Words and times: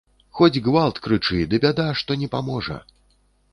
Хоць 0.37 0.61
гвалт 0.67 1.01
крычы, 1.09 1.37
ды 1.53 1.61
бяда, 1.67 1.87
што 2.01 2.19
не 2.25 2.33
паможа. 2.39 2.83